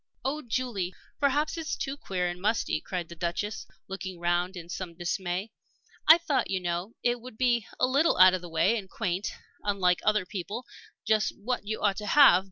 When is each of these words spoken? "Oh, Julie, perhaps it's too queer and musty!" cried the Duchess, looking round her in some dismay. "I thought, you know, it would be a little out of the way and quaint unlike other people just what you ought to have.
"Oh, 0.25 0.41
Julie, 0.41 0.95
perhaps 1.19 1.59
it's 1.59 1.75
too 1.77 1.95
queer 1.95 2.27
and 2.27 2.41
musty!" 2.41 2.81
cried 2.81 3.07
the 3.07 3.13
Duchess, 3.15 3.67
looking 3.87 4.19
round 4.19 4.55
her 4.55 4.61
in 4.61 4.67
some 4.67 4.95
dismay. 4.97 5.51
"I 6.07 6.17
thought, 6.17 6.49
you 6.49 6.59
know, 6.59 6.95
it 7.03 7.21
would 7.21 7.37
be 7.37 7.67
a 7.79 7.85
little 7.85 8.17
out 8.17 8.33
of 8.33 8.41
the 8.41 8.49
way 8.49 8.75
and 8.79 8.89
quaint 8.89 9.31
unlike 9.63 9.99
other 10.03 10.25
people 10.25 10.65
just 11.05 11.37
what 11.37 11.67
you 11.67 11.81
ought 11.83 11.97
to 11.97 12.07
have. 12.07 12.39